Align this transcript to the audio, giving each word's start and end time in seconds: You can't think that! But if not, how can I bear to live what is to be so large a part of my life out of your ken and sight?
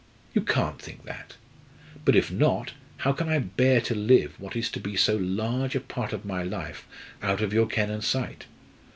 You 0.33 0.41
can't 0.41 0.81
think 0.81 1.03
that! 1.03 1.35
But 2.05 2.15
if 2.15 2.31
not, 2.31 2.71
how 2.97 3.13
can 3.13 3.29
I 3.29 3.37
bear 3.37 3.79
to 3.81 3.93
live 3.93 4.33
what 4.39 4.55
is 4.55 4.67
to 4.71 4.79
be 4.79 4.95
so 4.95 5.15
large 5.17 5.75
a 5.75 5.79
part 5.79 6.11
of 6.11 6.25
my 6.25 6.41
life 6.41 6.87
out 7.21 7.39
of 7.39 7.53
your 7.53 7.67
ken 7.67 7.91
and 7.91 8.03
sight? 8.03 8.47